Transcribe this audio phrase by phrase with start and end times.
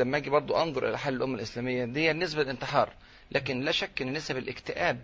[0.00, 2.92] لما أجي برضو أنظر إلى حال الأمة الإسلامية دي نسبة الانتحار
[3.30, 4.98] لكن لا شك إن نسب الاكتئاب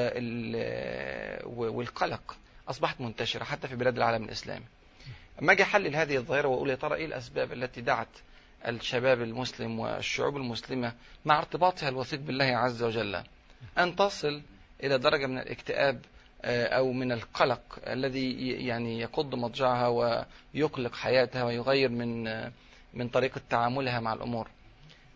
[0.00, 2.36] وال- والقلق
[2.68, 4.64] أصبحت منتشرة حتى في بلاد العالم الإسلامي.
[5.42, 8.08] أما أجي أحلل هذه الظاهرة وأقول يا ترى إيه الأسباب التي دعت
[8.68, 10.92] الشباب المسلم والشعوب المسلمة
[11.24, 13.22] مع ارتباطها الوثيق بالله عز وجل
[13.78, 14.42] أن تصل
[14.82, 16.00] إلى درجة من الاكتئاب
[16.42, 19.88] آه، أو من القلق الذي يعني يقض مضجعها
[20.54, 22.52] ويقلق حياتها ويغير من آه،
[22.94, 24.48] من طريقة تعاملها مع الأمور.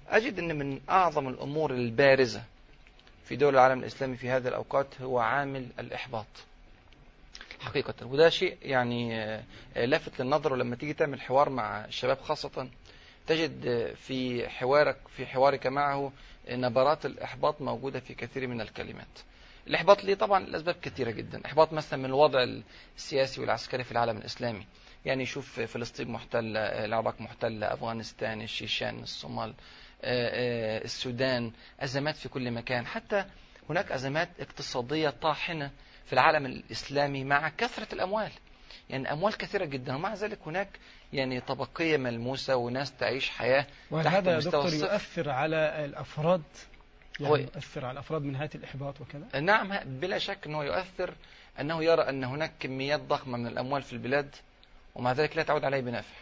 [0.08, 2.42] أجد إن من أعظم الأمور البارزة
[3.24, 6.26] في دول العالم الإسلامي في هذه الأوقات هو عامل الإحباط.
[7.60, 9.44] حقيقة وده شيء يعني آه،
[9.76, 12.68] لافت للنظر ولما تيجي تعمل حوار مع الشباب خاصة
[13.26, 16.12] تجد في حوارك في حوارك معه
[16.48, 19.18] آه، نبرات الإحباط موجودة في كثير من الكلمات.
[19.66, 22.46] الإحباط ليه طبعا الاسباب كثيرة جدا إحباط مثلا من الوضع
[22.96, 24.66] السياسي والعسكري في العالم الإسلامي
[25.04, 29.54] يعني يشوف فلسطين محتلة العراق محتلة أفغانستان الشيشان الصومال
[30.02, 30.28] آه،
[30.80, 32.86] آه، السودان أزمات في كل مكان.
[32.86, 33.24] حتى
[33.70, 35.70] هناك أزمات اقتصادية طاحنة
[36.06, 38.30] في العالم الإسلامي مع كثرة الأموال.
[38.90, 40.68] يعني أموال كثيرة جدا ومع ذلك هناك
[41.12, 44.92] يعني طبقية ملموسة وناس تعيش حياة وهل تحت هذا يا دكتور الصفر.
[44.92, 46.42] يؤثر على الأفراد؟
[47.22, 51.14] هو- يعني يؤثر على الأفراد من نهايه الإحباط وكذا؟ نعم بلا شك أنه يؤثر.
[51.60, 54.34] أنه يرى أن هناك كميات ضخمة من الأموال في البلاد.
[54.94, 56.14] ومع ذلك لا تعود عليه بنفع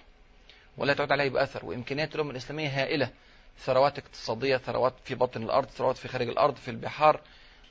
[0.77, 3.11] ولا تعود عليه بأثر وإمكانيات الأمة الإسلامية هائلة
[3.59, 7.21] ثروات اقتصادية ثروات في بطن الأرض ثروات في خارج الأرض في البحار.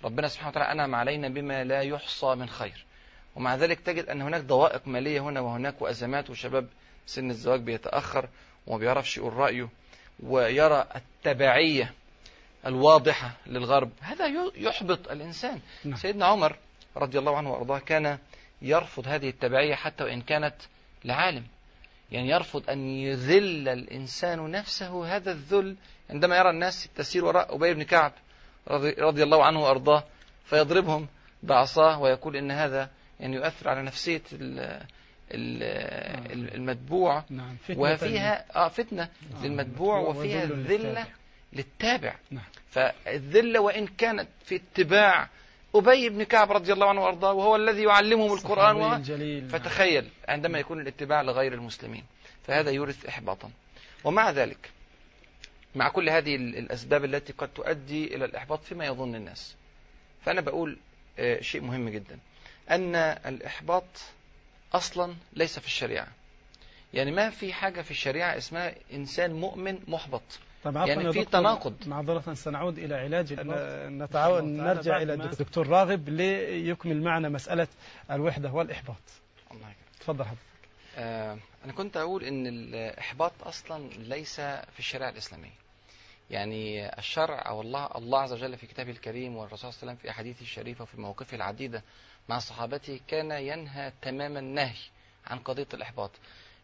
[0.03, 2.85] ربنا سبحانه وتعالى أنعم علينا بما لا يحصى من خير.
[3.35, 6.67] ومع ذلك تجد أن هناك ضوائق مالية هنا وهناك وأزمات وشباب
[7.05, 8.29] سن الزواج بيتأخر
[8.67, 9.69] وما بيعرفش يقول رأيه
[10.23, 11.93] ويرى التبعية
[12.65, 13.91] الواضحة للغرب.
[14.01, 15.59] هذا يحبط الإنسان.
[15.83, 15.95] نعم.
[15.95, 16.55] سيدنا عمر
[16.97, 18.17] رضي الله عنه وأرضاه كان
[18.61, 20.55] يرفض هذه التبعية حتى وإن كانت
[21.05, 21.43] لعالم
[22.11, 25.75] يعني يرفض أن يذل الإنسان نفسه هذا الذل
[26.09, 28.13] عندما يرى الناس تسير وراء أبي بن كعب
[28.67, 30.03] رضي, رضي الله عنه وأرضاه
[30.45, 31.07] فيضربهم
[31.43, 34.85] بعصاه ويقول إن هذا يعني يؤثر على نفسية ال-
[36.55, 37.23] المتبوع.
[37.29, 41.05] نعم وفيها آه فتنة آه، للمتبوع وفيها ذلة للتابع.
[41.53, 42.15] للتابع.
[42.31, 42.43] نعم.
[42.69, 45.29] فالذلة وإن كانت في اتباع
[45.75, 48.79] أبي بن كعب رضي الله عنه وأرضاه وهو الذي يعلمهم القرآن و...
[49.49, 52.03] فتخيل عندما يكون الاتباع لغير المسلمين
[52.47, 53.51] فهذا يورث إحباطا.
[54.03, 54.71] ومع ذلك
[55.75, 59.55] مع كل هذه ال- الأسباب التي قد تؤدي إلى الإحباط فيما يظن الناس.
[60.25, 60.77] فأنا بقول
[61.19, 62.19] آه، شيء مهم جدا
[62.69, 63.83] أن الإحباط
[64.73, 66.07] أصلا ليس في الشريعة.
[66.93, 70.21] يعني ما في حاجة في الشريعة اسمها إنسان مؤمن محبط.
[70.63, 71.87] طب عفوا يعني في تناقض.
[71.87, 77.67] معذرة سنعود إلى علاج نتعاون تعالى نرجع إلى ما- دكتور راغب ليكمل معنا مسألة
[78.11, 78.95] الوحدة والإحباط
[79.51, 79.95] الله يكرمك.
[79.99, 80.41] تفضل حضرتك
[80.97, 85.51] آه، أنا كنت أقول إن الإحباط أصلا ليس في الشريعة الإسلامية.
[86.29, 89.95] يعني الشرع أو الله الله عز وجل في كتابه الكريم والرسول صلى الله عليه وسلم
[90.01, 91.83] في أحاديثه الشريفة وفي مواقفه العديدة
[92.29, 94.75] مع صحابته كان ينهى تماما النهي
[95.27, 96.11] عن قضية الإحباط.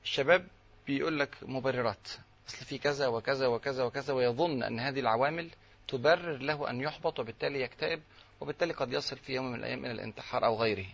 [0.04, 0.48] الشباب
[0.88, 2.08] بيقول لك مبررات
[2.48, 5.50] أصل في كذا وكذا وكذا وكذا ويظن أن هذه العوامل
[5.88, 8.02] تبرر له أن يحبط وبالتالي يكتئب
[8.42, 10.88] وبالتالي قد يصل في يوم من الأيام إلى الانتحار أو غيره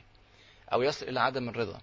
[0.73, 1.81] أو يصل إلى عدم الرضا.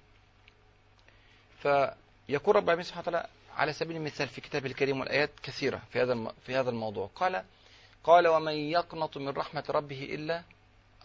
[1.63, 6.33] فيقول رب العالمين سبحانه وتعالى على سبيل المثال في كتابه الكريم والآيات كثيرة في هذا
[6.47, 7.45] في هذا الموضوع قال
[8.05, 10.43] قال ومن يقنط من رحمة ربه إلا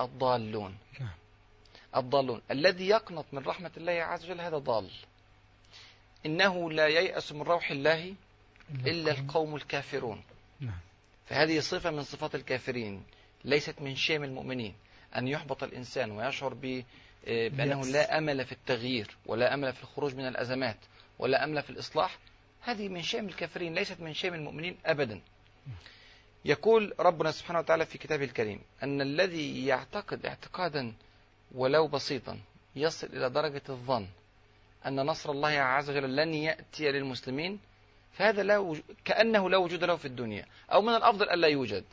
[0.01, 1.09] الضالون نعم.
[1.95, 4.89] الضالون الذي يقنط من رحمة الله عز وجل هذا ضال
[6.25, 8.15] إنه لا ييأس من روح الله
[8.85, 9.55] إلا القوم.
[9.55, 10.23] الكافرون.
[10.59, 10.79] نعم.
[11.25, 13.03] فهذه صفة من صفات الكافرين.
[13.43, 14.75] ليست من شيم المؤمنين.
[15.15, 16.53] أن يحبط الإنسان ويشعر
[17.27, 17.81] آه، بأنه.
[17.85, 20.77] لا أمل في التغيير ولا أمل في الخروج من الأزمات
[21.19, 22.17] ولا أمل في الإصلاح.
[22.61, 25.21] هذه من شيم الكافرين ليست من شيم المؤمنين أبدا.
[26.45, 30.93] يقول ربنا سبحانه وتعالى في كتابه الكريم أن الذي يعتقد اعتقادا
[31.51, 32.39] ولو بسيطا
[32.75, 34.07] يصل إلى درجة الظن
[34.85, 37.59] أن نصر الله عز وجل لن يأتي للمسلمين
[38.17, 38.79] فهذا لا وج...
[39.05, 41.83] كأنه لا وجود له في الدنيا أو من الأفضل ألا يوجد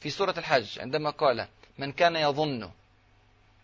[0.00, 1.48] في سورة الحج عندما قال
[1.78, 2.70] من كان يظن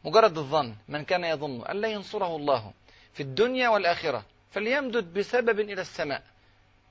[0.04, 2.72] مجرد الظن من كان يظن أن لا ينصره الله
[3.14, 6.22] في الدنيا والآخرة فليمدد بسبب إلى السماء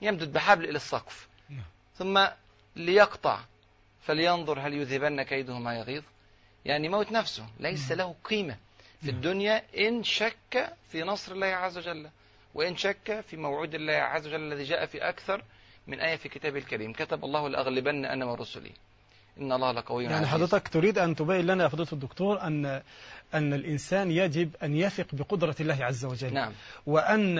[0.01, 1.63] يمدد بحبل إلى السقف نعم.
[1.97, 2.27] ثم
[2.75, 3.39] ليقطع
[4.01, 6.03] فلينظر هل يذهبن كيده ما يغيظ
[6.65, 7.97] يعني موت نفسه ليس نعم.
[7.97, 8.57] له قيمة
[9.01, 9.15] في نعم.
[9.15, 12.09] الدنيا إن شك في نصر الله عز وجل
[12.53, 15.41] وإن شك في موعود الله عز وجل الذي جاء في أكثر
[15.87, 16.93] من آية في كتابه الكريم.
[16.93, 18.71] كتب الله لأغلبن أنا ورسلي
[19.39, 20.27] إن الله لقوي يعني عزيز.
[20.29, 22.81] حضرتك تريد أن تبين لنا يا فضيلة الدكتور أن
[23.33, 26.33] أن الإنسان يجب أن يثق بقدرة الله عز وجل.
[26.33, 26.51] نعم.
[26.85, 27.39] وأن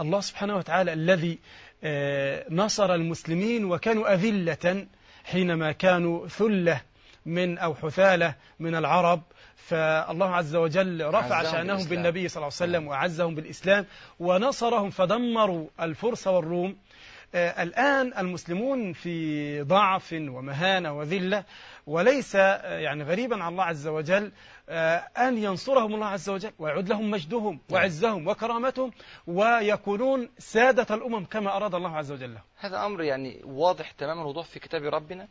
[0.00, 1.38] الله سبحانه وتعالى الذي
[1.84, 4.86] آه، نصر المسلمين وكانوا أذلة
[5.24, 6.80] حينما كانوا ثلة
[7.26, 9.22] من أو حثالة من العرب
[9.58, 11.84] فالله عز وجل رفع شأنهم.
[11.84, 13.86] بالنبي صلى الله عليه وسلم وأعزهم بالإسلام
[14.20, 16.76] ونصرهم فدمروا الفرس والروم.
[17.34, 21.44] آه، الآن المسلمون في ضعف ومهانة وذلة
[21.86, 24.32] وليس آه، يعني غريبا على الله عز وجل
[24.68, 28.90] آه، أن ينصرهم الله عز وجل ويعود لهم مجدهم وعزهم وكرامتهم
[29.26, 32.34] ويكونون سادة الأمم كما أراد الله عز وجل.
[32.34, 35.28] لهم هذا أمر يعني واضح تمام الوضوح في كتاب ربنا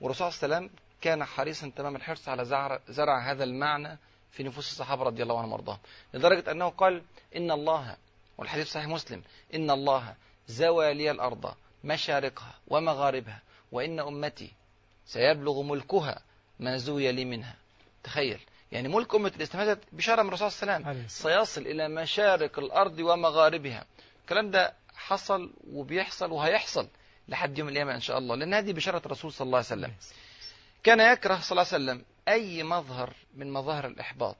[0.00, 2.44] والرسول صلى الله عليه وسلم كان حريصا تمام الحرص على
[2.88, 3.98] زرع, هذا المعنى
[4.30, 5.78] في نفوس الصحابة رضي الله عنهم وأرضاهم.
[6.14, 7.02] لدرجة أنه قال
[7.36, 7.96] إن الله
[8.38, 9.22] والحديث صحيح مسلم
[9.54, 10.14] إن الله
[10.48, 11.54] زوى لي الأرض
[11.84, 13.42] مشارقها ومغاربها
[13.72, 14.52] وإن أمتي
[15.06, 16.22] سيبلغ ملكها
[16.60, 17.54] ما زوي لي منها.
[18.02, 18.40] تخيل.
[18.72, 21.08] يعني ملك أمة الإسلام هذا بشارة من الرسول صلى الله عليه وسلم.
[21.08, 23.84] سيصل إلى مشارق الأرض ومغاربها.
[24.22, 26.88] الكلام ده حصل وبيحصل وهيحصل
[27.28, 29.94] لحد يوم القيامة إن شاء الله لأن هذه بشارة الرسول صلى الله عليه وسلم.
[30.82, 34.36] كان يكره صلى الله عليه وسلم أي مظهر من مظاهر الإحباط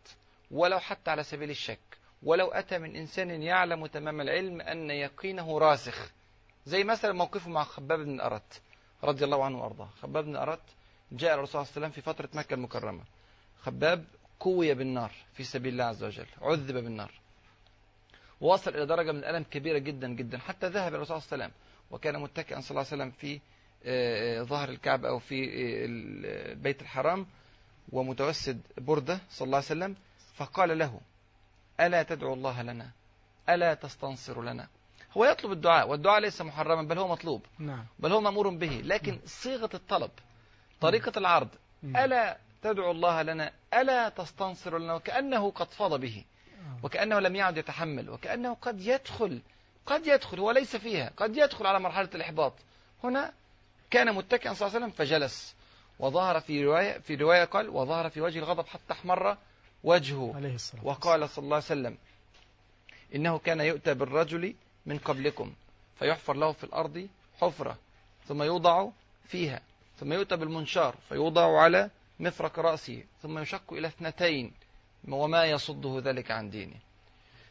[0.51, 1.79] ولو حتى على سبيل الشك
[2.23, 6.11] ولو أتى من إنسان يعلم تمام العلم أن يقينه راسخ.
[6.67, 8.61] زي مثلا موقفه مع خباب بن الأرت
[9.05, 9.89] رضي الله عنه وأرضاه.
[10.03, 10.63] خباب بن الأرت
[11.13, 13.05] جاء الرسول صلى الله عليه وسلم في فترة مكة المكرمة.
[13.63, 14.05] خباب
[14.39, 17.21] كوي بالنار في سبيل الله عز وجل عذب بالنار.
[18.41, 20.39] ووصل إلى درجة من الألم كبيرة جدا جدا.
[20.39, 21.61] حتى ذهب الرسول صلى الله عليه وسلم
[21.91, 23.41] وكان متكئا صلى الله عليه وسلم في
[24.43, 25.87] ظهر الكعبة أو في آه،
[26.53, 27.27] البيت الحرام
[27.93, 29.97] ومتوسد بردة صلى الله عليه وسلم
[30.35, 31.01] فقال له
[31.81, 32.91] ألا تدعو الله لنا؟
[33.49, 34.69] ألا تستنصر لنا؟
[35.17, 37.43] هو يطلب الدعاء والدعاء ليس محرما بل هو مطلوب.
[37.59, 37.85] نعم.
[37.99, 38.83] بل هو مأمور به.
[38.85, 40.11] لكن صيغة الطلب
[40.81, 41.49] طريقة العرض
[41.83, 41.97] مم.
[41.97, 46.25] ألا تدعو الله لنا؟ ألا تستنصر لنا؟ وكأنه قد فاض به.
[46.61, 46.85] آه.
[46.85, 48.11] وكأنه لم يعد يتحمل.
[48.11, 49.43] وكأنه قد يدخل
[49.87, 52.53] قد يدخل هو ليس فيها قد يدخل على مرحلة الإحباط.
[53.05, 53.33] هنا
[53.91, 55.55] كان متكئا صلى الله عليه وسلم فجلس.
[55.99, 59.37] وظهر في رواية في رواية قال وظهر في وجه الغضب حتى احمر
[59.85, 60.33] وجهه.
[60.37, 61.97] عليه الصلاة وقال صلى الله عليه وسلم
[63.15, 64.55] إنه كان يؤتى بالرجل
[64.87, 65.53] من قبلكم
[65.99, 67.09] فيحفر له في الأرض
[67.41, 67.79] حفرة
[68.29, 68.89] ثم يوضع
[69.25, 69.61] فيها
[70.01, 71.91] ثم يؤتى بالمنشار فيوضع على
[72.21, 74.53] مفرق رأسه ثم يشق إلى اثنتين
[75.09, 76.77] وما يصده ذلك عن دينه.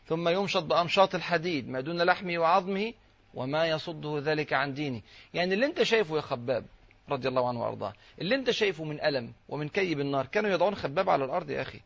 [0.08, 2.94] ثم يمشط بأمشاط الحديد ما دون لحمه وعظمه
[3.34, 5.02] وما يصده ذلك عن دينه.
[5.34, 6.66] يعني اللي انت شايفه يا خباب
[7.10, 11.10] رضي الله عنه وأرضاه اللي انت شايفه من ألم ومن كيب النار كانوا يضعون خباب
[11.10, 11.80] على الأرض يا أخي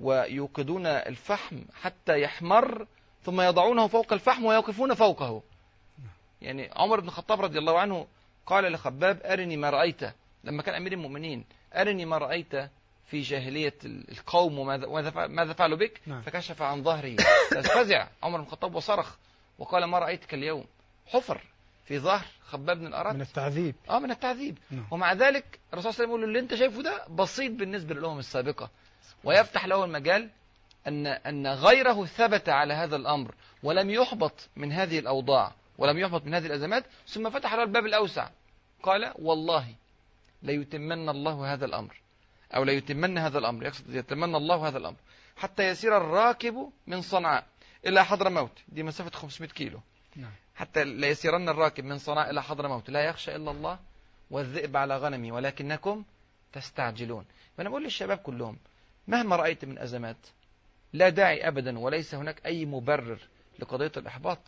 [0.00, 2.86] ويوقدون الفحم حتى يحمر
[3.22, 5.42] ثم يضعونه فوق الفحم ويوقفون فوقه.
[6.42, 8.06] يعني عمر بن الخطاب رضي الله عنه
[8.46, 10.00] قال لخباب أرني ما رأيت.
[10.44, 11.44] لما كان أمير المؤمنين
[11.74, 12.52] أرني ما رأيت
[13.06, 16.22] في جاهلية القوم وماذا وماذا فع- ماذا فعلوا بك؟ نعم.
[16.22, 17.16] فكشف عن ظهره
[17.74, 19.16] فزع عمر بن الخطاب وصرخ.
[19.58, 20.64] وقال ما رأيتك اليوم؟
[21.06, 21.40] حفر
[21.84, 23.74] في ظهر خباب بن الأرت من التعذيب.
[23.90, 24.58] آه من التعذيب.
[24.70, 24.86] نعم.
[24.90, 27.94] ومع ذلك الرسول صلى الله عليه وسلم يقول له اللي انت شايفه ده بسيط بالنسبة
[27.94, 28.70] للأمم السابقة.
[29.24, 30.30] ويفتح له المجال
[30.86, 36.34] ان أن غيره ثبت على هذا الأمر ولم يحبط من هذه الأوضاع ولم يحبط من
[36.34, 38.28] هذه الأزمات ثم فتح له الباب الأوسع.
[38.82, 39.66] قال والله
[40.42, 42.00] ليتمن الله هذا الأمر
[42.56, 44.96] أو ليتمن هذا الأمر يقصد يتمنى الله هذا الأمر
[45.36, 47.46] حتى يسير الراكب من صنعاء.
[47.86, 49.80] إلى حضرموت دي مسافة 500 كيلو.
[50.16, 50.32] نعم.
[50.54, 53.78] حتى لا يسيرن الراكب من صنعاء إلى حضرموت لا يخشى إلا الله
[54.30, 56.04] والذئب على غنمي ولكنكم
[56.52, 57.24] تستعجلون.
[57.56, 58.58] فأنا بقول للشباب كلهم
[59.08, 60.16] مهما رأيت من أزمات
[60.92, 63.18] لا داعي أبدا وليس هناك أي مبرر
[63.58, 64.38] لقضية الإحباط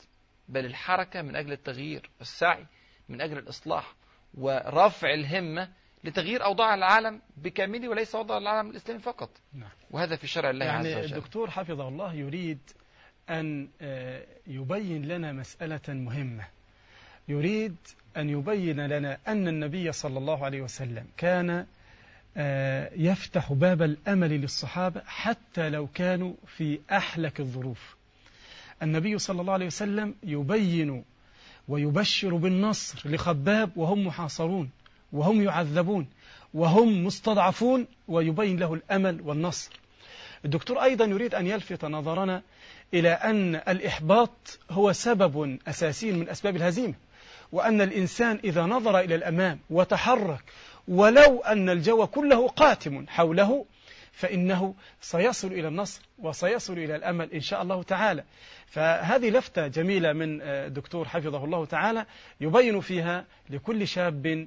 [0.49, 2.67] بل الحركة من أجل التغيير والسعي
[3.09, 3.95] من أجل الإصلاح
[4.35, 5.69] ورفع الهمة
[6.05, 9.31] لتغيير أوضاع العالم بكامله وليس وضع العالم الإسلامي فقط.
[9.53, 9.71] نعم.
[9.91, 11.17] وهذا في شرع الله عز يعني وجل.
[11.17, 12.71] الدكتور حفظه الله يريد
[13.31, 16.45] أن آه، يبين لنا مسألة مهمة.
[17.29, 17.77] يريد
[18.17, 21.67] أن يبين لنا أن النبي صلى الله عليه وسلم كان
[22.37, 27.97] آه، يفتح باب الأمل للصحابة حتى لو كانوا في أحلك الظروف.
[28.83, 31.05] النبي صلى الله عليه وسلم يبين
[31.69, 34.71] ويبشر بالنصر لخباب وهم محاصرون
[35.13, 36.07] وهم يعذبون
[36.55, 39.73] وهم مستضعفون ويبين له الأمل والنصر.
[40.45, 42.43] الدكتور أيضا يريد أن يلفت نظرنا
[42.95, 46.95] إلى أن الإحباط هو سبب أساسي من أسباب الهزيمة
[47.53, 50.43] وأن الإنسان إذا نظر إلى الأمام وتحرك
[50.89, 53.67] ولو أن الجو كله قاتم حوله
[54.13, 58.25] فإنه سيصل إلى النصر وسيصل إلى الأمل إن شاء الله تعالى.
[58.67, 62.07] فهذه لفتة جميلة من آه، دكتور حفظه الله تعالى
[62.41, 64.47] يبين فيها لكل شاب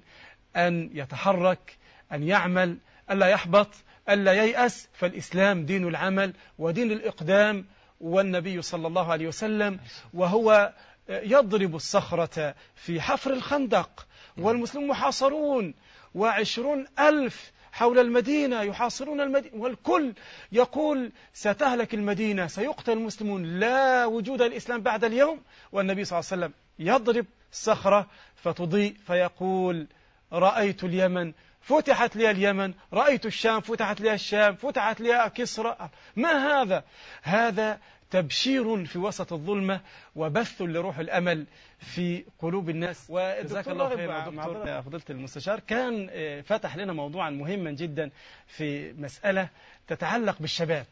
[0.55, 1.77] أن يتحرك
[2.11, 2.77] أن يعمل
[3.11, 3.69] ألا يحبط
[4.09, 7.65] ألا ييأس فالإسلام دين العمل ودين الإقدام
[7.99, 9.79] والنبي صلى الله عليه وسلم
[10.13, 10.73] وهو
[11.09, 14.07] يضرب الصخرة في حفر الخندق.
[14.37, 15.73] والمسلمون محاصرون
[16.15, 20.13] وعشرون ألف حول المدينة يحاصرون المدينة والكل
[20.51, 23.59] يقول ستهلك المدينة سيقتل المسلمون.
[23.59, 25.41] لا وجود الإسلام بعد اليوم.
[25.71, 29.87] والنبي صلى الله عليه وسلم يضرب صخرة فتضيء فيقول
[30.33, 35.89] رأيت اليمن فتحت لي اليمن رأيت الشام فتحت لي الشام فتحت لي كسرى.
[36.15, 36.83] ما هذا؟
[37.21, 37.79] هذا
[38.11, 39.81] تبشير في وسط الظلمة
[40.15, 41.45] وبث لروح الأمل
[41.79, 43.05] في قلوب الناس.
[43.09, 44.31] وجزاك الله خير.
[44.31, 46.09] مع فضيلة المستشار كان
[46.41, 48.11] فتح لنا موضوعا مهما جدا
[48.47, 49.49] في مسألة
[49.87, 50.85] تتعلق بالشباب.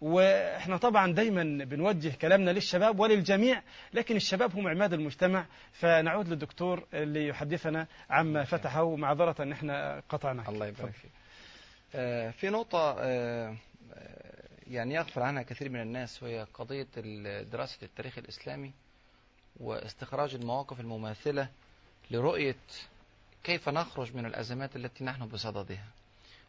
[0.00, 3.62] وإحنا طبعا دايما بنوجه كلامنا للشباب وللجميع
[3.94, 5.46] لكن الشباب هم عماد المجتمع.
[5.72, 10.48] فنعود للدكتور ليحدثنا عما فتحه معذرة إن إحنا قطعناك.
[10.48, 11.10] الله يبارك فيك.
[11.94, 13.56] آه في نقطة آه
[14.66, 16.86] يعني يغفل عنها كثير من الناس وهي قضية
[17.42, 18.72] دراسة التاريخ الإسلامي
[19.60, 21.48] واستخراج المواقف المماثلة
[22.10, 22.56] لرؤية
[23.44, 25.84] كيف نخرج من الأزمات التي نحن بصددها.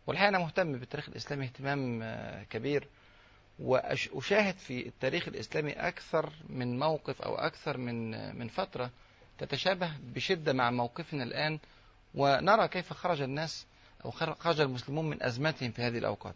[0.07, 2.03] والحقيقة أنا مهتم بالتاريخ الإسلامي اهتمام
[2.49, 2.87] كبير.
[3.61, 8.89] وأشاهد في التاريخ الإسلامي أكثر من موقف أو أكثر من من فترة
[9.37, 11.59] تتشابه بشدة مع موقفنا الآن
[12.15, 13.65] ونرى كيف خرج الناس
[14.05, 16.35] أو خرج المسلمون من أزماتهم في هذه الأوقات.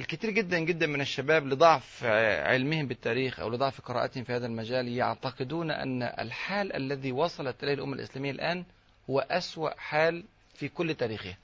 [0.00, 2.04] الكثير جدا جدا من الشباب لضعف
[2.44, 7.94] علمهم بالتاريخ أو لضعف قراءتهم في هذا المجال يعتقدون أن الحال الذي وصلت إليه الأمة
[7.94, 8.64] الإسلامية الآن
[9.10, 11.36] هو أسوأ حال في كل تاريخها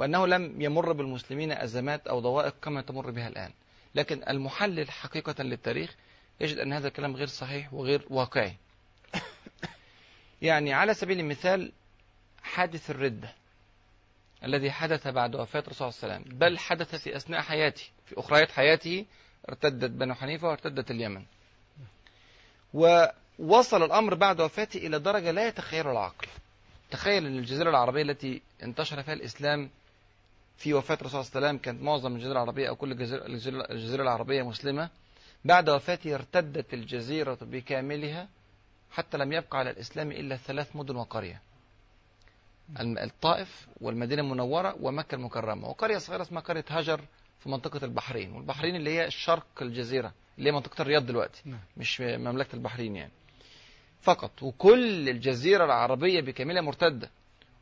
[0.00, 3.52] وأنه لم يمر بالمسلمين أزمات أو ضوائق كما تمر بها الآن.
[3.94, 5.96] لكن المحلل حقيقة للتاريخ
[6.40, 8.56] يجد أن هذا الكلام غير صحيح وغير واقعي.
[10.42, 11.72] يعني على سبيل المثال
[12.42, 13.32] حادث الردة
[14.44, 18.18] الذي حدث بعد وفاة الرسول صلى الله عليه وسلم بل حدث في أثناء حياته في
[18.18, 19.06] أخريات حياته
[19.48, 21.24] ارتدت بنو حنيفة وارتدت اليمن.
[22.74, 26.28] ووصل الأمر بعد وفاته إلى درجة لا يتخيل العقل.
[26.90, 29.70] تخيل أن الجزيرة العربية التي انتشر فيها الإسلام
[30.60, 34.42] في وفاة الرسول صلى الله عليه وسلم كانت معظم الجزيرة العربية أو كل الجزيرة العربية
[34.42, 34.90] مسلمة.
[35.44, 38.28] بعد وفاته ارتدت الجزيرة بكاملها
[38.90, 41.40] حتى لم يبقى على الإسلام إلا ثلاث مدن وقرية.
[42.80, 45.68] الطائف والمدينة المنورة ومكة المكرمة.
[45.68, 47.00] وقرية صغيرة اسمها قرية هجر
[47.40, 48.32] في منطقة البحرين.
[48.32, 51.42] والبحرين اللي هي شرق الجزيرة اللي هي منطقة الرياض دلوقتي
[51.76, 53.12] مش مملكة البحرين يعني.
[54.02, 54.42] فقط.
[54.42, 57.10] وكل الجزيرة العربية بكاملها مرتدة.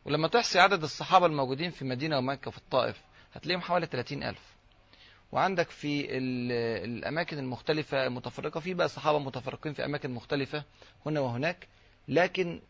[0.05, 3.01] ولما تحصي عدد الصحابة الموجودين في مدينة ومكة في الطائف
[3.35, 4.43] هتلاقيهم حوالي 30 ألف.
[5.33, 6.17] وعندك في
[6.85, 10.65] الأماكن المختلفة المتفرقة في بقى صحابة متفرقين في أماكن مختلفة
[11.07, 11.69] هنا وهناك
[12.09, 12.61] لكن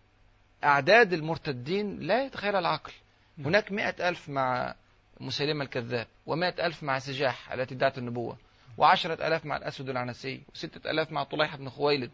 [0.64, 2.92] أعداد المرتدين لا يتخيل العقل.
[3.38, 4.74] هناك مئة ألف مع
[5.20, 8.36] مسيلمة الكذاب ومئة ألف مع سجاح التي ادعت النبوة
[8.78, 12.10] وعشرة ألاف مع الأسود العنسي وستة ألاف مع طليحة بن خويلد.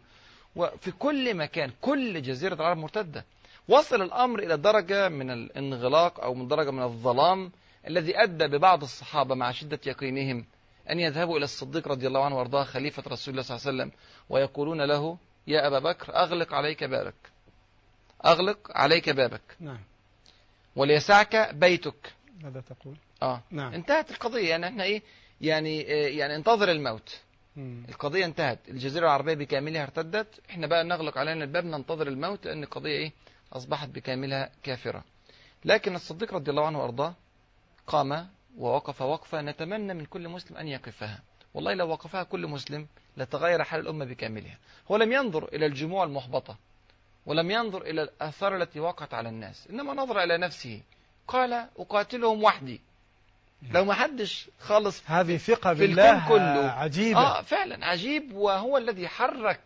[0.55, 3.25] وفي كل مكان كل جزيرة العرب مرتدة.
[3.67, 7.51] وصل الأمر إلى درجة من الانغلاق أو من درجة من الظلام
[7.87, 10.45] الذي أدى ببعض الصحابة مع شدة يقينهم
[10.89, 13.91] أن يذهبوا إلى الصديق رضي الله عنه وأرضاه خليفة رسول الله صلى الله عليه وسلم
[14.29, 15.17] ويقولون له
[15.47, 17.13] يا أبا بكر أغلق عليك بابك.
[18.25, 19.41] أغلق عليك بابك.
[19.59, 19.79] نعم.
[20.75, 22.13] وليسعك بيتك.
[22.43, 23.41] ماذا تقول؟ آه.
[23.51, 23.73] نعم.
[23.73, 24.49] انتهت القضية.
[24.49, 25.01] يعني إحنا إيه؟
[25.41, 27.19] يعني إيه يعني انتظر الموت.
[27.55, 27.83] مم.
[27.89, 28.59] القضية انتهت.
[28.69, 30.27] الجزيرة العربية بكاملها ارتدت.
[30.49, 33.11] إحنا بقى نغلق علينا الباب ننتظر الموت لأن القضية إيه؟
[33.55, 35.03] أصبحت بكاملها كافرة.
[35.65, 37.13] لكن الصديق رضي الله عنه وأرضاه
[37.87, 41.19] قام ووقف وقفة نتمنى من كل مسلم أن يقفها.
[41.53, 44.57] والله لو وقفها كل مسلم لتغير حال الأمة بكاملها.
[44.91, 46.57] هو لم ينظر إلى الجموع المحبطة
[47.25, 50.81] ولم ينظر إلى الآثار التي وقعت على الناس إنما نظر إلى نفسه.
[51.27, 52.81] قال أقاتلهم وحدي.
[53.71, 56.71] لو ما حدش خالص هذه ثقة في بالله الكون كله.
[56.71, 57.19] عجيبة.
[57.19, 59.61] آه فعلا عجيب وهو الذي حرك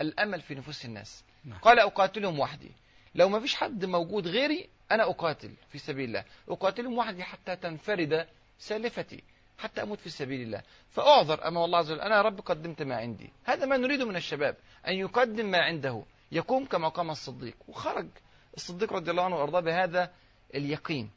[0.00, 1.24] الأمل في نفوس الناس.
[1.44, 1.58] نعم.
[1.58, 2.70] قال أقاتلهم وحدي.
[3.14, 6.24] لو ما فيش حد موجود غيري أنا أقاتل في سبيل الله.
[6.48, 8.26] أقاتلهم وحدي حتى تنفرد
[8.58, 9.22] سالفتي
[9.58, 10.62] حتى أموت في سبيل الله.
[10.90, 13.32] فأعذر أمام الله عز وجل أنا رب قدمت ما عندي.
[13.44, 14.56] هذا ما نريد من الشباب
[14.88, 17.56] أن يقدم ما عنده يقوم كما قام الصديق.
[17.68, 18.08] وخرج
[18.56, 20.12] الصديق رضي الله عنه وأرضاه بهذا
[20.54, 21.10] اليقين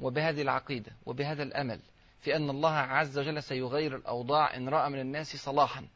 [0.00, 1.80] وبهذه العقيدة وبهذا الأمل
[2.20, 5.86] في أن الله عز وجل سيغير الأوضاع إن رأى من الناس صلاحا.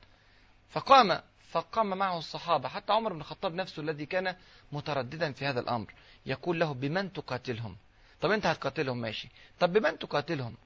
[0.69, 2.69] فقام فقام معه الصحابة.
[2.69, 4.37] حتى عمر بن الخطاب نفسه الذي كان
[4.73, 5.95] مترددا في هذا الأمر
[6.27, 7.77] يقول له بمن تقاتلهم؟
[8.21, 9.29] طب أنت هتقاتلهم ماشي.
[9.61, 10.57] طب بمن تقاتلهم؟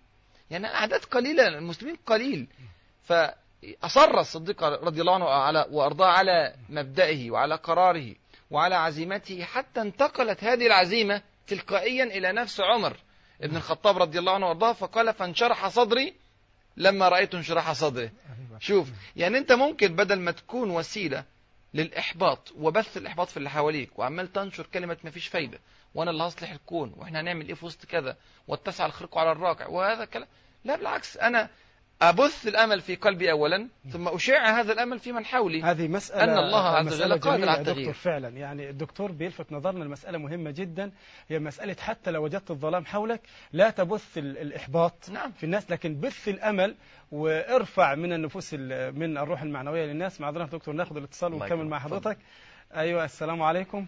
[0.51, 2.47] يعني أعداد قليلة المسلمين قليل.
[3.03, 8.15] فأصر الصديق رضي الله عنه على وأرضاه على مبدئه وعلى قراره
[8.51, 12.97] وعلى عزيمته حتى انتقلت هذه العزيمة تلقائيا إلى نفس عمر
[13.43, 16.15] ابن الخطاب رضي الله عنه وأرضاه فقال فانشرح صدري
[16.77, 18.11] لما رأيت انشراح صدره.
[18.61, 21.25] شوف يعني انت ممكن بدل ما تكون وسيلة
[21.75, 25.59] للإحباط وبث الإحباط في اللي حواليك وعمال تنشر كلمة ما فيش فايدة
[25.95, 28.17] وأنا اللي هصلح الكون وإحنا هنعمل إيه في وسط كذا
[28.49, 30.29] واتسع الخرق على الراقع وهذا كلام
[30.65, 31.51] لا بالعكس أنا
[32.03, 35.63] أبث الأمل في قلبي أولا ثم أشع هذا الأمل في من حولي.
[35.63, 37.93] هذه مسألة أن الله عز وجل قادر على يا دكتور التغيير.
[37.93, 38.29] فعلا.
[38.29, 40.93] يعني الدكتور بيلفت نظرنا لمسألة مهمة جدا
[41.29, 43.21] هي مسألة حتى لو وجدت الظلام حولك
[43.53, 45.33] لا تبث ال- الإحباط نعم.
[45.33, 46.77] في الناس لكن بث الأمل
[47.13, 50.21] وارفع من النفوس ال- من الروح المعنوية للناس.
[50.21, 51.67] معذرة دكتور ناخذ الاتصال ونكمل.
[51.67, 51.79] مع.
[51.79, 52.19] حضرتك.
[52.77, 53.87] أيوة السلام عليكم.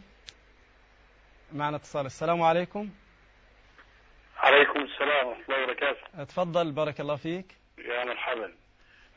[1.52, 2.06] معنا اتصال.
[2.06, 2.88] السلام عليكم.
[4.36, 6.22] عليكم السلام ورحمة الله وبركاته.
[6.22, 7.56] اتفضل بارك الله فيك.
[7.78, 8.54] يا مرحبا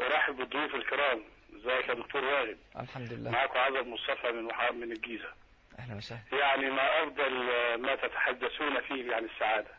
[0.01, 1.24] أرحب بالضيوف الكرام.
[1.56, 3.32] ازيك يا دكتور وائل الحمد لله.
[3.32, 5.34] معكم عزب مصطفى من وحاب من الجيزة.
[5.80, 6.22] أهلا وسهلا.
[6.32, 7.34] يعني ما أفضل
[7.82, 9.72] ما تتحدثون فيه عن السعادة.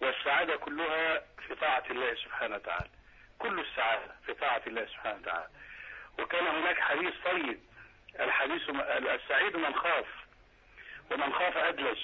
[0.00, 2.90] والسعادة كلها في طاعة الله سبحانه وتعالى.
[3.38, 5.48] كل السعادة في طاعة الله سبحانه وتعالى.
[6.18, 7.60] وكان هناك حديث طيب.
[8.20, 8.62] الحديث
[9.14, 10.06] السعيد من خاف.
[11.10, 11.98] ومن خاف أدلج.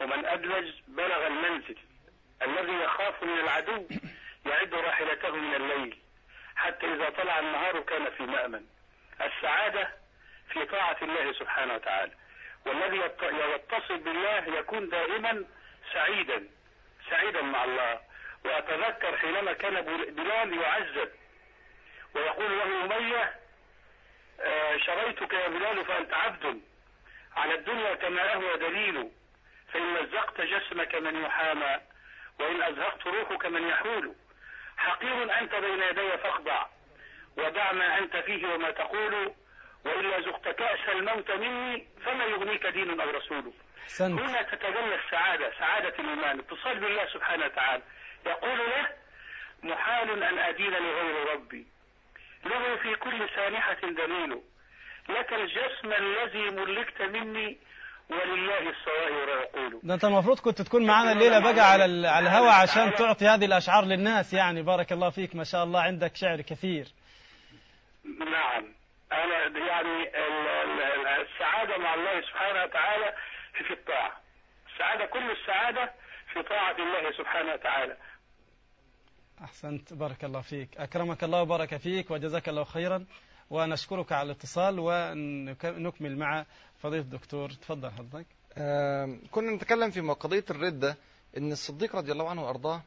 [0.00, 1.78] ومن أدلج بلغ المنزل.
[2.42, 3.88] الذي يخاف من العدو.
[4.46, 5.98] يعد راحلته من الليل
[6.56, 8.66] حتى إذا طلع النهار كان في مأمن.
[9.20, 9.88] السعادة
[10.52, 12.12] في طاعة الله سبحانه وتعالى.
[12.66, 15.44] والذي يت- يتصل بالله يكون دائما
[15.92, 16.48] سعيدا
[17.10, 18.00] سعيدا مع الله.
[18.44, 21.10] وأتذكر حينما كان بل- بلال يعذب
[22.14, 23.34] ويقول له أمية
[24.40, 26.60] آه، شريتك يا بلال فأنت عبد
[27.36, 29.10] على الدنيا كما أهوى دليل.
[29.72, 31.80] فإن مزقت جسمك من يحامى
[32.40, 34.14] وإن أزهقت روحك من يحول.
[34.82, 36.66] حقير أنت بين يدي فاخضع
[37.36, 39.32] ودع ما أنت فيه وما تقول
[39.84, 43.52] وإلا زقت كأس الموت مني فما يغنيك دين أو رسول.
[43.82, 44.20] أحسنت.
[44.20, 46.38] هنا تتجلى السعادة سعادة الإيمان.
[46.38, 47.82] اتصال بالله سبحانه وتعالى.
[48.26, 48.88] يقول له
[49.62, 51.66] محال أن أدين لغير ربي.
[52.44, 54.42] له في كل سانحة دليل.
[55.08, 57.58] لك الجسم الذي ملكت مني
[58.12, 59.80] ولله الصوائر يقول.
[59.82, 63.44] ده انت المفروض كنت تكون معانا الليلة بقى على ال- على الهوا عشان تعطي هذه
[63.44, 64.62] الأشعار للناس يعني.
[64.62, 66.86] بارك الله فيك ما شاء الله عندك شعر كثير.
[68.04, 68.74] نعم.
[69.12, 73.12] أنا يعني ال- ال- ال- السعادة مع الله سبحانه وتعالى
[73.66, 74.12] في الطاعة.
[74.72, 75.92] السعادة كل السعادة
[76.32, 77.96] في طاعة الله سبحانه وتعالى.
[79.44, 79.92] أحسنت.
[79.94, 80.68] بارك الله فيك.
[80.78, 83.04] أكرمك الله وبارك فيك وجزاك الله خيرا.
[83.52, 86.46] ونشكرك على الاتصال ونكمل مع
[86.82, 87.50] فضيلة الدكتور.
[87.50, 88.26] تفضل حضرتك.
[89.30, 90.96] كنا نتكلم في قضية الردة
[91.36, 92.82] أن الصديق رضي الله عنه وأرضاه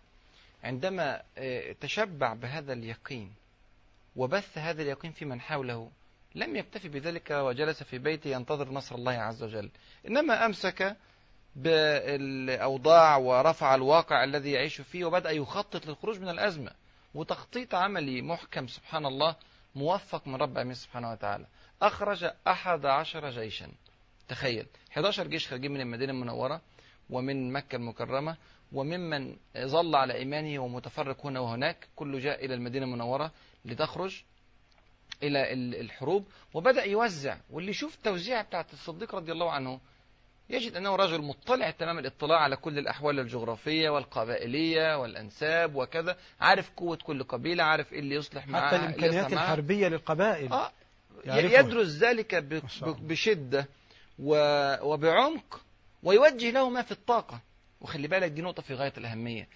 [0.63, 3.33] عندما آه، تشبع بهذا اليقين
[4.15, 5.91] وبث هذا اليقين في من حوله
[6.35, 9.69] لم يكتفي بذلك وجلس في بيته ينتظر نصر الله عز وجل.
[10.07, 10.95] إنما أمسك
[11.55, 16.71] بالأوضاع ورفع الواقع الذي يعيش فيه وبدأ يخطط للخروج من الأزمة
[17.15, 19.35] وتخطيط عملي محكم سبحان الله
[19.75, 21.45] موفق من رب العالمين سبحانه وتعالى.
[21.81, 23.71] أخرج أحد عشر جيشا.
[24.27, 26.61] تخيل 11 جيش خارجين من المدينة المنورة
[27.09, 28.37] ومن مكة المكرمة
[28.71, 33.31] وممن ظل على إيمانه ومتفرق هنا وهناك كله جاء إلى المدينة المنورة
[33.65, 34.23] لتخرج
[35.23, 39.79] إلى ال- الحروب وبدأ يوزع واللي يشوف التوزيع بتاعت الصديق رضي الله عنه
[40.49, 46.97] يجد أنه رجل مطلع تمام الاطلاع على كل الأحوال الجغرافية والقبائلية والأنساب وكذا عارف قوة
[46.97, 49.43] كل قبيلة عارف إيه اللي يصلح معها حتى معها.
[49.43, 50.71] الحربية للقبائل آه.
[51.25, 52.35] يدرس ذلك.
[53.01, 53.67] بشدة
[54.19, 55.61] وبعمق
[56.03, 57.39] ويوجه له ما في الطاقة
[57.81, 59.47] وخلي بالك دي نقطة في غاية الأهمية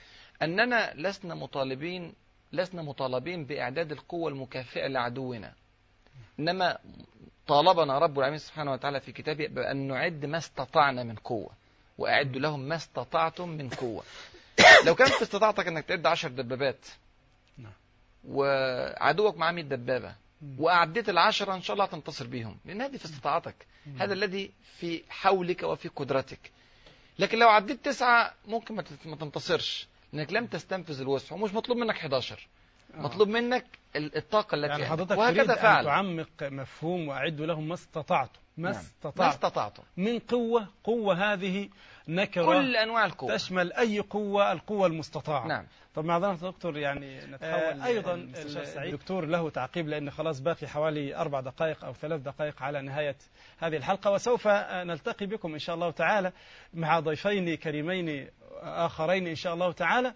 [0.42, 2.14] أننا لسنا مطالبين
[2.54, 5.54] لسنا مطالبين بإعداد القوة المكافئة لعدونا
[6.40, 6.78] إنما
[7.50, 11.50] طالبنا رب العالمين سبحانه وتعالى في كتابه بأن نعد ما استطعنا من قوة
[11.98, 14.04] وأعدوا لهم ما استطعتم من قوة.
[14.86, 16.86] لو كان في استطاعتك أنك تعد عشر دبابات
[17.58, 17.72] نعم.
[18.28, 20.16] وعدوك معاه 100 دبابة.
[20.58, 22.58] وأعديت العشرة إن شاء الله هتنتصر بيهم.
[22.66, 23.68] لأن هذه في استطاعتك.
[24.00, 26.52] هذا الذي في حولك وفي قدرتك.
[27.20, 29.88] لكن لو عديت تسعة ممكن ما تنتصرش.
[30.14, 32.59] لأنك لم تستنفذ الوسع ومش مطلوب منك 11 آه.
[32.94, 34.86] مطلوب منك ال- الطاقة التي يعني.
[34.86, 35.86] حضرتك وهكذا فعل.
[35.86, 38.74] تعمق مفهوم واعدوا لهم ما استطعتم ما نعم.
[38.74, 41.70] ما استطعتم استطعتم من قوة قوة هذه
[42.08, 43.36] نكرة كل أنواع القوة.
[43.36, 45.48] تشمل أي قوة القوة المستطاعة.
[45.48, 45.66] نعم.
[45.96, 48.94] طب معذرة دكتور يعني نتحول آه، سعيد.
[48.94, 53.16] الدكتور له تعقيب لأن خلاص باقي حوالي أربع دقائق أو ثلاث دقائق على نهاية
[53.60, 56.32] هذه الحلقة وسوف آه، نلتقي بكم إن شاء الله تعالى
[56.74, 58.28] مع ضيفين كريمين
[58.62, 60.14] آخرين إن شاء الله تعالى.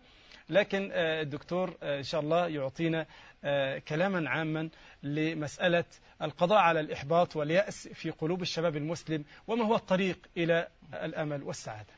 [0.50, 3.06] لكن آه، الدكتور آه، إن شاء الله يعطينا
[3.44, 4.70] آه، كلاما عاما
[5.04, 5.86] لمسألة
[6.22, 11.94] القضاء على الإحباط واليأس في قلوب الشباب المسلم وما هو الطريق إلى الأمل والسعادة.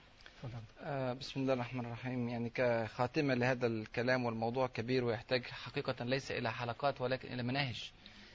[1.19, 2.29] بسم الله الرحمن الرحيم.
[2.29, 7.91] يعني كخاتمة لهذا الكلام والموضوع كبير ويحتاج حقيقة ليس إلى حلقات ولكن إلى مناهج.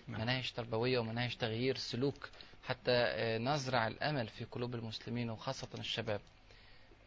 [0.09, 0.21] نعم.
[0.21, 2.29] مناهج تربوية ومناهج تغيير سلوك
[2.65, 6.21] حتى نزرع الأمل في قلوب المسلمين وخاصة الشباب.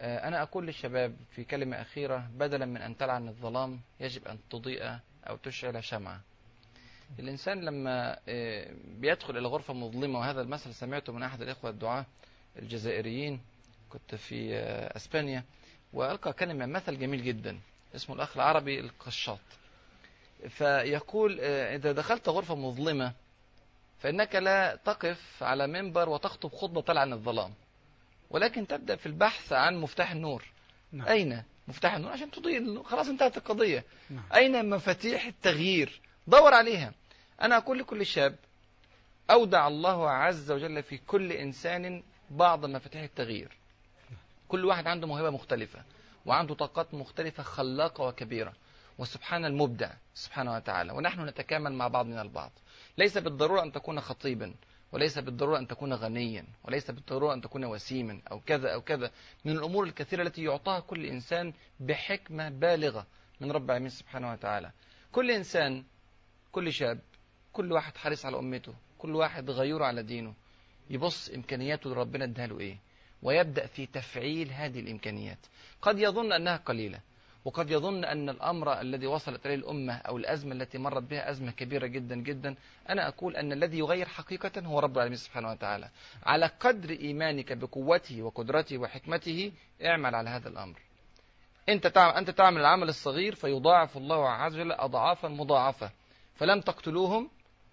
[0.01, 5.36] أنا أقول للشباب في كلمة أخيرة بدلا من أن تلعن الظلام يجب أن تضيء أو
[5.36, 6.21] تشعل شمعة.
[7.19, 12.06] الإنسان لما آه، بيدخل إلى غرفة مظلمة وهذا المثل سمعته من أحد الإخوة الدعاة
[12.60, 13.41] الجزائريين
[13.89, 15.43] كنت في آه، أسبانيا
[15.93, 17.60] وألقى كلمة مثل جميل جدا
[17.95, 19.39] اسمه الأخ العربي القشاط.
[20.49, 23.13] فيقول آه، إذا دخلت غرفة مظلمة
[23.99, 27.53] فإنك لا تقف على منبر وتخطب خطبة تلعن الظلام.
[28.34, 30.46] ولكن تبدأ في البحث عن مفتاح النور.
[30.91, 31.08] نعم.
[31.08, 32.84] أين مفتاح النور؟ عشان تضيء.
[32.84, 33.84] خلاص انتهت القضية.
[34.10, 34.24] نعم.
[34.36, 36.93] أين مفاتيح التغيير؟ دور عليها.
[37.41, 38.36] أنا أقول لكل شاب
[39.32, 43.58] أودع الله عز وجل في كل إنسان بعض مفاتيح التغيير.
[44.48, 45.84] كل واحد عنده موهبة مختلفة
[46.26, 48.54] وعنده طاقات مختلفة خلاقة وكبيرة.
[48.98, 50.93] وسبحان المبدع سبحانه وتعالى.
[50.93, 52.52] ونحن نتكامل مع بعضنا البعض.
[52.98, 54.54] ليس بالضرورة أن تكون خطيبا.
[54.93, 59.12] وليس بالضرورة أن تكون غنيا وليس بالضرورة أن تكون وسيما أو كذا أو كذا.
[59.45, 63.06] من الأمور الكثيرة التي يعطاها كل إنسان بحكمة بالغة
[63.41, 64.71] من رب العالمين سبحانه وتعالى.
[65.12, 65.84] كل إنسان
[66.51, 66.99] كل شاب
[67.53, 70.34] كل واحد حريص على أمته كل واحد غيور على دينه
[70.89, 72.77] يبص إمكانياته اللي ربنا اداها له إيه؟
[73.21, 75.39] ويبدأ في تفعيل هذه الإمكانيات.
[75.82, 76.99] قد يظن أنها قليلة
[77.45, 81.88] وقد يظن أن الأمر الذي وصلت إليه الأمة أو الأزمة التي مرت بها أزمة كبيرة
[81.88, 82.56] جدا جدا
[82.89, 85.89] أنا أقول أن الذي يغير حقيقة هو رب العالمين سبحانه وتعالى.
[86.23, 89.51] على قدر إيمانك بقوته وقدرته وحكمته
[89.86, 90.79] اعمل على هذا الأمر.
[91.69, 95.91] أنت تعمل, أنت تعمل العمل الصغير فيضاعف الله عز وجل أضعافا مضاعفة
[96.36, 97.29] فلم تقتلوهم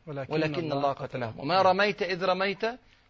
[0.07, 1.41] ولكن الله قتلهم.
[1.41, 2.63] وما رميت إذ رميت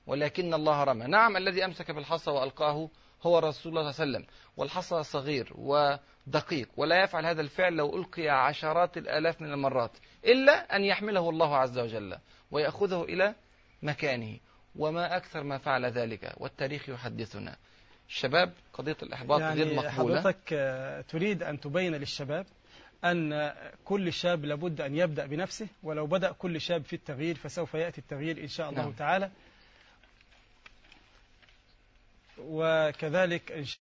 [0.06, 1.06] ولكن الله رمى.
[1.06, 2.88] نعم الذي أمسك بالحصى وألقاه
[3.22, 7.96] هو رسول الله صلى الله عليه وسلم والحصى صغير ودقيق ولا يفعل هذا الفعل لو
[7.98, 9.90] ألقي عشرات الآلاف من المرات
[10.24, 12.18] إلا أن يحمله الله عز وجل
[12.50, 13.34] ويأخذه إلى
[13.82, 14.38] مكانه.
[14.76, 17.56] وما أكثر ما فعل ذلك والتاريخ يحدثنا.
[18.08, 20.20] الشباب قضية الإحباط غير يعني مقبولة.
[20.20, 22.46] حضرتك آه، تريد أن تبين للشباب
[23.04, 23.52] أن
[23.84, 28.42] كل شاب لابد أن يبدأ بنفسه ولو بدأ كل شاب في التغيير فسوف يأتي التغيير
[28.42, 28.92] إن شاء الله نعم.
[28.92, 29.30] تعالى.
[32.40, 33.89] وكذلك إن شاء